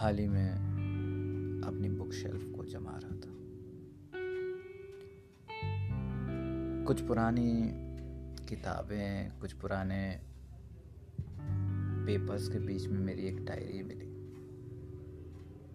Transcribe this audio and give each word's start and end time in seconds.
हाल 0.00 0.18
ही 0.18 0.28
में 0.28 0.52
अपनी 1.66 1.88
book 1.88 2.12
shelf 2.12 2.56
को 2.56 2.64
जमा 2.64 2.90
रहा 2.90 3.16
था। 3.16 3.32
कुछ 6.84 7.00
पुरानी 7.00 7.70
किताबें, 8.46 9.40
कुछ 9.40 9.52
पुराने 9.52 10.20
पेपर्स 12.06 12.48
के 12.48 12.58
बीच 12.58 12.86
में 12.86 12.98
मेरी 13.00 13.22
एक 13.22 13.44
डायरी 13.44 13.82
मिली, 13.82 14.06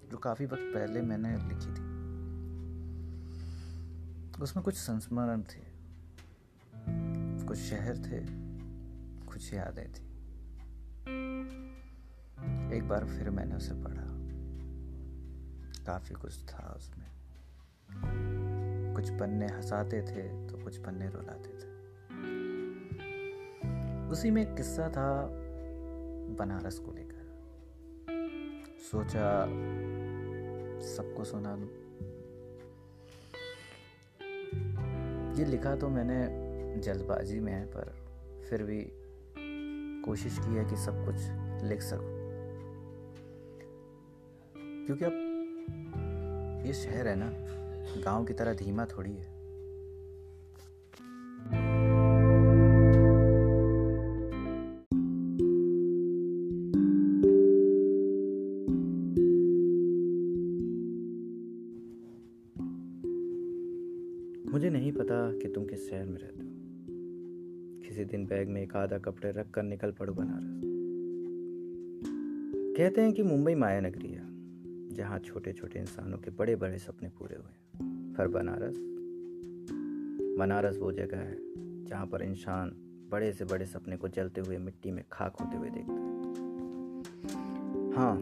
जो 0.09 0.17
काफ़ी 0.17 0.45
वक्त 0.45 0.71
पहले 0.75 1.01
मैंने 1.01 1.35
लिखी 1.37 1.69
थी। 1.73 1.85
उसमें 4.43 4.63
कुछ 4.65 4.75
संस्मरण 4.75 5.41
थे, 5.41 5.63
कुछ 7.47 7.57
शहर 7.57 7.97
थे, 7.97 8.25
कुछ 9.25 9.53
यादें 9.53 9.91
थी। 9.91 10.03
एक 12.77 12.87
बार 12.87 13.05
फिर 13.05 13.29
मैंने 13.29 13.55
उसे 13.55 13.73
पढ़ा। 13.73 14.04
काफ़ी 15.85 16.15
कुछ 16.15 16.45
था 16.45 16.73
उसमें। 16.77 17.05
कुछ 18.95 19.09
पन्ने 19.09 19.47
हंसाते 19.47 20.01
थे 20.01 20.47
तो 20.47 20.63
कुछ 20.63 20.77
पन्ने 20.77 21.09
रुलाते 21.09 21.49
थे। 21.49 21.75
उसी 24.11 24.31
में 24.31 24.55
किस्सा 24.55 24.89
था 24.89 25.27
बनारस 26.35 26.79
को 26.79 26.91
लेकर। 26.91 27.15
सोचा, 28.91 29.45
सबको 30.95 31.23
सुना 31.23 31.55
दूँ। 31.55 31.69
ये 35.35 35.45
लिखा 35.45 35.75
तो 35.75 35.89
मैंने 35.89 36.45
जल्दबाजी 36.79 37.39
में 37.39 37.53
है 37.53 37.65
पर 37.65 37.95
फिर 38.49 38.63
भी 38.63 38.87
कोशिश 40.01 40.37
की 40.39 40.55
है 40.55 40.65
कि 40.65 40.77
सब 40.77 41.05
कुछ 41.05 41.15
लिख 41.69 41.81
सकूँ। 41.81 42.15
क्योंकि 44.85 45.05
अब 45.05 45.24
ये 46.65 46.73
शहर 46.73 47.07
है 47.07 47.15
ना, 47.15 47.31
गाँव 48.01 48.25
की 48.25 48.33
तरह 48.33 48.53
धीमा 48.53 48.85
थोड़ी 48.85 49.11
है। 49.11 49.35
मुझे 64.51 64.69
नहीं 64.69 64.91
पता 64.91 65.37
कि 65.39 65.47
तुम 65.47 65.65
किस 65.65 65.89
शहर 65.89 66.05
में 66.05 66.19
रहते 66.19 66.43
हो। 66.43 66.49
किसी 67.87 68.05
दिन 68.05 68.25
बैग 68.25 68.47
में 68.47 68.61
एक 68.61 68.75
आधा 68.75 68.97
कपड़े 68.97 69.31
रख 69.31 69.51
कर 69.51 69.63
निकल 69.63 69.91
पड़ो 69.91 70.13
बनारस। 70.13 70.61
कहते 72.77 73.01
हैं 73.01 73.13
कि 73.13 73.23
मुंबई 73.23 73.55
माया 73.55 73.79
नगरी 73.81 74.07
है। 74.07 74.14
जहाँ 74.95 75.19
छोटे 75.19 75.53
छोटे 75.53 75.79
इंसानों 75.79 76.17
के 76.17 76.31
बड़े 76.31 76.55
बड़े 76.55 76.77
सपने 76.77 77.09
पूरे 77.09 77.35
हुए 77.35 77.53
पर 78.13 78.27
बनारस। 78.27 78.75
बनारस 80.39 80.77
वो 80.77 80.91
जगह 80.91 81.17
है 81.17 81.37
जहाँ 81.85 82.05
पर 82.05 82.21
इंसान 82.21 82.71
बड़े 83.11 83.33
से 83.33 83.45
बड़े 83.45 83.65
सपने 83.65 83.97
को 83.97 84.07
जलते 84.07 84.41
हुए 84.41 84.57
मिट्टी 84.57 84.91
में 84.91 85.03
खाक 85.11 85.35
होते 85.41 85.57
हुए 85.57 85.69
देखता 85.69 85.93
है। 85.93 86.05
हाँ 87.93 88.17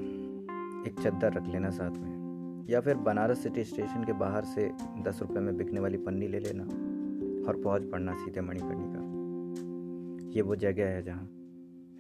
एक 0.88 0.96
चद्दर 1.04 1.34
रख 1.34 1.48
लेना 1.48 1.70
साथ 1.70 1.92
में। 1.92 2.66
या 2.70 2.82
फिर 2.82 2.96
बनारस 2.96 3.44
सिटी 3.44 3.64
स्टेशन 3.64 4.04
के 4.04 4.14
बाहर 4.14 4.46
से 4.46 4.72
दस 5.02 5.20
रुपये 5.22 5.40
में 5.40 5.58
बिकने 5.58 5.80
वाली 5.80 5.98
पन्नी 5.98 6.28
ले 6.28 6.40
लेना 6.40 6.64
और 7.48 7.62
पहुँच 7.64 7.84
पड़ना 7.92 8.14
सीधे 8.16 8.42
मणिकर्णिका। 8.42 9.04
ये 10.30 10.42
वो 10.42 10.56
जगह 10.56 10.86
है 10.86 11.04
जहाँ 11.04 11.30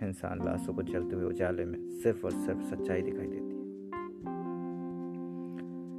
इंसान 0.04 0.46
लाशों 0.46 0.74
को 0.74 0.84
चलते 0.84 1.16
हुए 1.16 1.26
उजाले 1.26 1.66
में 1.66 1.92
सिर्फ़ 1.92 2.26
और 2.26 2.32
सिर्फ़ 2.32 2.64
सच्चाई 2.64 3.02
दिखाई 3.02 3.28
देती 3.28 3.56
है। 3.56 3.63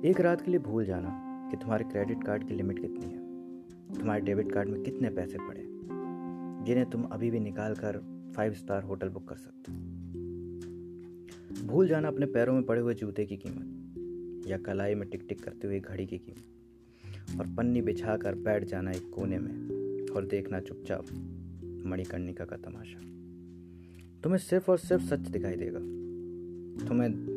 एक 0.04 0.20
रात 0.20 0.40
के 0.40 0.50
लिए 0.50 0.60
भूल 0.60 0.84
जाना 0.84 1.10
कि 1.50 1.56
तुम्हारे 1.56 1.84
क्रेडिट 1.84 2.24
कार्ड 2.24 2.48
की 2.48 2.54
लिमिट 2.54 2.78
कितनी 2.78 3.06
है। 3.06 3.18
तुम्हारे 3.98 4.20
डेबिट 4.20 4.52
कार्ड 4.52 4.68
में 4.68 4.82
कितने 4.82 5.10
पैसे 5.10 5.38
पड़े 5.38 5.62
जिन्हें 6.64 6.90
तुम 6.90 7.02
अभी 7.02 7.30
भी 7.30 7.40
निकाल 7.40 7.74
कर 7.74 7.98
फाइव 8.36 8.52
स्टार 8.52 8.82
होटल 8.82 9.08
बुक 9.08 9.28
कर 9.28 9.36
सकते 9.36 9.72
हो। 9.72 9.78
भूल 11.66 11.88
जाना 11.88 12.08
अपने 12.08 12.26
पैरों 12.26 12.54
में 12.54 12.62
पड़े 12.62 12.80
हुए 12.80 12.94
जूते 12.94 13.24
की 13.24 13.36
कीमत 13.36 14.48
या 14.48 14.58
कलाई 14.58 14.94
में 14.94 15.08
टिक 15.08 15.26
टिक 15.28 15.44
करते 15.44 15.66
हुए 15.66 15.80
घड़ी 15.80 16.06
की 16.06 16.18
कीमत, 16.18 17.40
और 17.40 17.46
पन्नी 17.46 17.82
बिछा 17.82 18.16
कर 18.16 18.34
बैठ 18.34 18.64
जाना 18.64 18.90
एक 18.90 19.10
कोने 19.10 19.38
में 19.38 20.06
और 20.14 20.24
देखना 20.24 20.60
चुपचाप 20.60 21.04
मणिकर्णिका 21.86 22.44
का 22.44 22.56
तमाशा। 22.56 22.98
तुम्हें 24.22 24.38
सिर्फ़ 24.38 24.70
और 24.70 24.78
सिर्फ़ 24.78 25.02
सच 25.02 25.20
दिखाई 25.20 25.56
देगा। 25.56 25.78
तुम्हें 26.88 27.33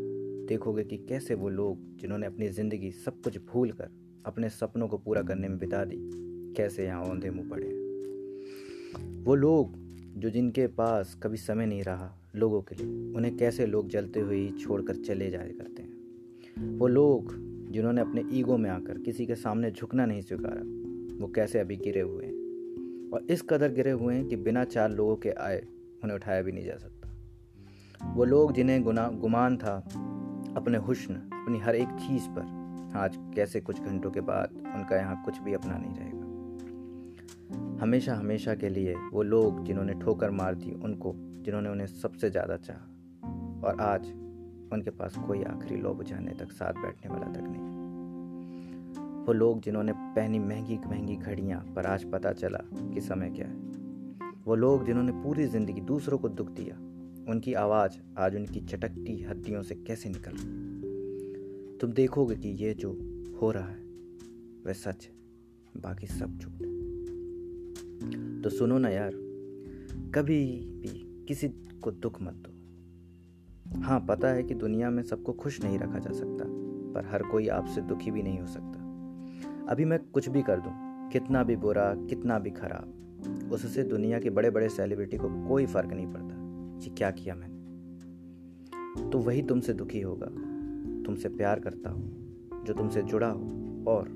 देखोगे 0.47 0.83
कि 0.83 0.97
कैसे 0.97 1.35
वो 1.35 1.49
लोग 1.49 1.97
जिन्होंने 1.97 2.27
अपनी 2.27 2.47
ज़िंदगी 2.47 2.91
सब 2.91 3.21
कुछ 3.21 3.37
भूल 3.45 3.71
कर 3.71 3.89
अपने 4.25 4.49
सपनों 4.49 4.87
को 4.87 4.97
पूरा 4.97 5.21
करने 5.21 5.47
में 5.47 5.57
बिता 5.57 5.85
दी, 5.85 5.97
कैसे 6.53 6.85
यहाँ 6.85 7.03
औंधे 7.03 7.29
मुँह 7.29 7.49
पड़े 7.49 7.67
वो 9.23 9.35
लोग 9.35 9.75
जो 10.17 10.29
जिनके 10.29 10.67
पास 10.67 11.19
कभी 11.23 11.37
समय 11.37 11.65
नहीं 11.65 11.83
रहा 11.83 12.11
लोगों 12.35 12.61
के 12.61 12.75
लिए, 12.75 13.13
उन्हें 13.13 13.37
कैसे 13.37 13.65
लोग 13.65 13.89
जलते 13.89 14.19
हुए 14.19 14.35
ही 14.35 14.51
छोड़कर 14.51 14.95
चले 14.95 15.29
जाया 15.29 15.47
करते 15.47 15.81
हैं? 15.81 16.77
वो 16.77 16.87
लोग 16.87 17.33
जिन्होंने 17.71 18.01
अपने 18.01 18.23
ईगो 18.31 18.57
में 18.57 18.69
आकर 18.69 18.97
किसी 18.97 19.25
के 19.25 19.35
सामने 19.35 19.71
झुकना 19.71 20.05
नहीं 20.05 20.21
स्वीकारा, 20.21 20.61
वो 21.21 21.31
कैसे 21.31 21.59
अभी 21.59 21.75
गिरे 21.75 22.01
हुए 22.01 22.25
हैं? 22.25 23.11
और 23.13 23.27
इस 23.29 23.41
कदर 23.41 23.71
गिरे 23.71 23.91
हुए 23.91 24.15
हैं 24.15 24.25
कि 24.27 24.35
बिना 24.35 24.63
चार 24.63 24.91
लोगों 24.91 25.15
के 25.15 25.29
आए 25.29 25.59
उन्हें 26.03 26.15
उठाया 26.15 26.41
भी 26.41 26.51
नहीं 26.51 26.65
जा 26.65 26.77
सकता। 26.77 28.13
वो 28.13 28.25
लोग 28.25 28.53
जिन्हें 28.53 28.83
गुना, 28.83 29.09
गुमान 29.09 29.57
था 29.57 29.87
अपने 30.57 30.77
हुस्न, 30.77 31.13
अपनी 31.13 31.59
हर 31.59 31.75
एक 31.75 31.87
चीज़ 31.87 32.27
पर। 32.29 32.95
आज 32.97 33.17
कैसे 33.35 33.59
कुछ 33.61 33.81
घंटों 33.81 34.11
के 34.11 34.21
बाद 34.21 34.53
उनका 34.75 34.95
यहाँ 34.95 35.23
कुछ 35.25 35.37
भी 35.39 35.53
अपना 35.53 35.77
नहीं 35.77 35.95
रहेगा। 35.95 37.81
हमेशा 37.81 38.15
हमेशा 38.15 38.55
के 38.55 38.69
लिए 38.69 38.95
वो 39.13 39.23
लोग 39.23 39.63
जिन्होंने 39.65 39.93
ठोकर 39.93 40.31
मार 40.31 40.55
दी, 40.55 40.71
उनको, 40.71 41.13
जिन्होंने 41.15 41.69
उन्हें 41.69 41.87
सबसे 41.87 42.29
ज़्यादा 42.29 42.57
चाहा, 42.57 42.79
और 43.67 43.81
आज 43.81 44.07
उनके 44.73 44.89
पास 44.89 45.15
कोई 45.27 45.43
आखिरी 45.43 45.81
लो 45.81 45.93
बुझाने 45.93 46.31
तक, 46.31 46.51
साथ 46.51 46.73
बैठने 46.73 47.13
वाला 47.13 47.27
तक 47.27 47.43
नहीं। 47.43 49.25
वो 49.25 49.33
लोग 49.33 49.61
जिन्होंने 49.61 49.93
पहनी 49.93 50.39
महँगी 50.39 50.79
महँगी 50.87 51.15
घड़ियाँ 51.15 51.61
पर 51.75 51.85
आज 51.85 52.11
पता 52.11 52.31
चला 52.31 52.59
कि 52.93 53.01
समय 53.01 53.29
क्या 53.29 53.47
है। 53.47 53.55
वो 54.45 54.55
लोग 54.55 54.85
जिन्होंने 54.85 55.11
पूरी 55.11 55.47
ज़िंदगी 55.47 55.81
दूसरों 55.81 56.17
को 56.17 56.29
दुख 56.29 56.49
दिया 56.49 56.75
उनकी 57.27 57.53
आवाज़ 57.53 57.91
आज 58.17 58.35
उनकी 58.35 58.59
चटकती 58.59 59.21
हड्डियों 59.23 59.63
से 59.63 59.75
कैसे 59.75 60.09
निकल 60.09 60.31
रही 60.33 61.77
तुम 61.77 61.91
देखोगे 61.91 62.35
कि 62.35 62.49
ये 62.49 62.73
जो 62.73 62.89
हो 63.41 63.51
रहा 63.51 63.67
है, 63.67 63.81
वह 64.65 64.73
सच 64.73 65.09
बाकी 65.77 66.07
सब 66.07 66.37
झूठ 66.37 66.51
है। 66.51 68.41
तो 68.41 68.49
सुनो 68.49 68.77
ना 68.77 68.89
यार, 68.89 69.11
कभी 70.15 70.45
भी 70.79 71.25
किसी 71.27 71.47
को 71.83 71.91
दुख 71.91 72.21
मत 72.21 72.33
दो। 72.33 73.81
हाँ 73.81 73.99
पता 74.09 74.27
है 74.27 74.43
कि 74.43 74.53
दुनिया 74.55 74.89
में 74.89 75.03
सबको 75.03 75.33
खुश 75.33 75.63
नहीं 75.63 75.79
रखा 75.79 75.99
जा 75.99 76.11
सकता, 76.11 76.45
पर 76.93 77.09
हर 77.11 77.23
कोई 77.23 77.47
आपसे 77.47 77.81
दुखी 77.81 78.11
भी 78.11 78.23
नहीं 78.23 78.39
हो 78.39 78.47
सकता। 78.47 78.79
अभी 79.71 79.85
मैं 79.85 79.99
कुछ 79.99 80.29
भी 80.29 80.41
कर 80.41 80.59
दूँ, 80.59 80.71
कितना 81.11 81.43
भी 81.43 81.55
बुरा, 81.55 81.93
कितना 81.95 82.39
भी 82.39 82.49
खराब, 82.51 83.49
उससे 83.51 83.83
दुनिया 83.83 84.19
के 84.19 84.29
बड़े 84.29 84.49
बड़े 84.49 84.69
सेलिब्रिटी 84.69 85.17
को 85.17 85.47
कोई 85.47 85.65
फ़र्क 85.65 85.93
नहीं 85.93 86.07
पड़ता। 86.07 86.36
कि 86.83 86.89
क्या 86.89 87.11
किया 87.11 87.35
मैंने? 87.35 87.57
तो 89.09 89.19
वही 89.19 89.41
तुमसे 89.41 89.73
दुखी 89.73 90.01
होगा। 90.01 90.27
तुमसे 91.03 91.29
प्यार 91.29 91.59
करता 91.59 91.89
हो, 91.89 92.03
जो 92.63 92.73
तुमसे 92.73 93.01
जुड़ा 93.01 93.29
हो। 93.29 93.41
और 93.87 94.07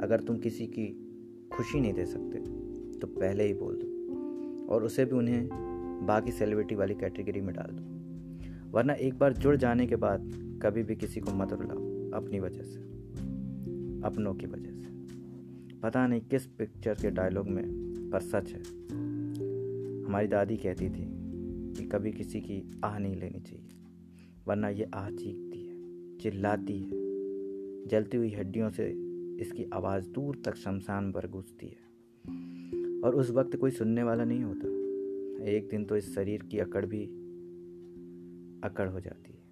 अगर 0.00 0.20
तुम 0.20 0.38
किसी 0.38 0.66
की 0.66 0.86
खुशी 1.52 1.80
नहीं 1.80 1.92
दे 1.92 2.06
सकते 2.06 2.38
तो 2.98 3.06
पहले 3.06 3.44
ही 3.44 3.54
बोल 3.54 3.78
दो। 3.82 3.86
और 4.74 4.84
उसे 4.84 5.04
भी 5.04 5.12
उन्हें 5.12 5.48
बाकी 6.06 6.32
सेलिब्रिटी 6.32 6.74
वाली 6.74 6.94
कैटेगरी 6.94 7.40
में 7.40 7.54
डाल 7.54 7.70
दो। 7.72 7.94
वरना 8.70 8.92
एक 8.92 9.18
बार 9.18 9.32
जुड़ 9.32 9.56
जाने 9.56 9.86
के 9.86 9.96
बाद 9.96 10.30
कभी 10.62 10.82
भी 10.82 10.96
किसी 10.96 11.20
को 11.20 11.30
मत 11.30 11.52
रुलाओ, 11.52 11.78
अपनी 12.22 12.40
वजह 12.40 12.62
से। 12.62 12.78
अपनों 14.04 14.34
की 14.34 14.46
वजह 14.46 14.72
से। 14.72 14.84
पता 15.80 16.06
नहीं 16.06 16.20
किस 16.20 16.46
पिक्चर 16.46 16.94
के 16.94 17.10
डायलॉग 17.10 17.48
में, 17.48 17.66
पर 18.12 18.20
सच 18.20 18.52
है, 18.52 18.60
हमारी 20.04 20.26
दादी 20.26 20.56
कहती 20.56 20.90
थी 20.90 21.13
कि 21.74 21.84
कभी 21.84 22.12
किसी 22.12 22.40
की 22.40 22.80
आह 22.84 22.98
नहीं 22.98 23.16
लेनी 23.16 23.40
चाहिए, 23.40 23.68
वरना 24.46 24.68
ये 24.68 24.84
आह 24.94 25.10
चीखती 25.10 25.66
है, 25.66 25.74
चिल्लाती 26.18 26.78
है। 26.78 27.04
जलती 27.86 28.16
हुई 28.16 28.30
हड्डियों 28.30 28.70
से 28.70 28.90
इसकी 29.40 29.64
आवाज़ 29.74 30.08
दूर 30.08 30.42
तक 30.44 30.54
शमशान 30.54 31.12
पर 31.12 31.28
गूंजती 31.28 31.66
है। 31.66 31.84
और 33.00 33.14
उस 33.14 33.30
वक्त 33.30 33.56
कोई 33.56 33.70
सुनने 33.70 34.02
वाला 34.02 34.24
नहीं 34.24 34.42
होता। 34.42 34.68
एक 35.50 35.68
दिन 35.70 35.84
तो 35.84 35.96
इस 35.96 36.14
शरीर 36.14 36.42
की 36.42 36.58
अकड़ 36.58 36.86
भी 36.86 37.04
अकड़ 38.64 38.88
हो 38.88 39.00
जाती 39.00 39.32
है। 39.32 39.44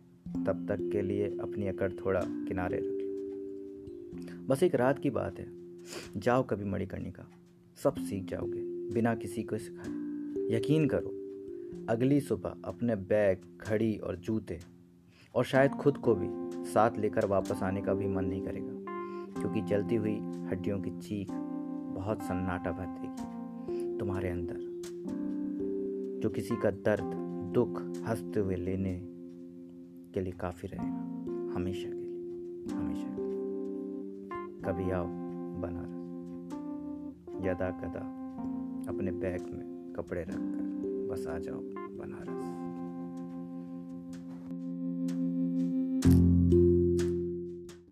तब 0.44 0.66
तक 0.68 0.90
के 0.92 1.02
लिए 1.02 1.26
अपनी 1.26 1.66
अकड़ 1.66 1.92
थोड़ा 1.92 2.20
किनारे 2.24 2.76
रख 2.76 2.84
लो। 2.84 3.02
बस 4.46 4.62
एक 4.62 4.74
रात 4.74 4.98
की 4.98 5.10
बात 5.10 5.38
है। 5.38 5.46
जाओ 6.16 6.46
कभी 6.46 6.64
मणिकर्णिका। 6.64 7.30
सब 7.76 7.94
सीख 7.94 8.24
जाओगे, 8.24 8.90
बिना 8.94 9.14
किसी 9.14 9.42
को 9.42 9.58
सिखाए। 9.58 10.02
यकीन 10.56 10.88
करो 10.88 11.21
अगली 11.88 12.20
सुबह 12.20 12.54
अपने 12.64 12.96
बैग, 12.96 13.38
घड़ी 13.68 13.96
और 13.96 14.16
जूते 14.16 14.58
और 15.34 15.44
शायद 15.44 15.70
खुद 15.70 15.96
को 15.96 16.14
भी 16.14 16.28
साथ 16.64 16.98
लेकर 16.98 17.26
वापस 17.26 17.62
आने 17.62 17.80
का 17.80 17.94
भी 17.94 18.06
मन 18.06 18.24
नहीं 18.24 18.42
करेगा, 18.42 18.74
क्योंकि 19.40 19.60
जलती 19.60 19.94
हुई 19.94 20.14
हड्डियों 20.20 20.80
की 20.80 20.90
चीख 20.90 21.28
बहुत 21.94 22.22
सन्नाटा 22.22 22.72
भर 22.72 22.86
देगी 22.86 23.98
तुम्हारे 23.98 24.30
अंदर, 24.30 24.60
जो 26.22 26.30
किसी 26.30 26.56
का 26.56 26.70
दर्द, 26.70 27.12
दुख, 27.54 27.82
हँसते 28.08 28.40
हुए 28.40 28.56
लेने 28.56 29.00
के 30.14 30.20
लिए 30.20 30.32
काफ़ी 30.32 30.68
रहेगा, 30.68 31.54
हमेशा 31.54 31.88
के 31.88 31.94
लिए, 31.94 32.76
हमेशा 32.76 33.08
के 33.08 33.22
लिए। 33.22 34.62
कभी 34.64 34.90
आओ 34.90 35.06
बनारस, 35.60 36.00
यदा 37.46 37.70
कदा 37.70 38.08
अपने 38.88 39.10
बैग 39.10 39.42
में 39.42 39.92
कपड़े 39.96 40.22
रख 40.22 40.61
बस 41.12 41.26
आ 41.26 41.38
जाओ 41.38 41.60
बनारस। 41.98 42.61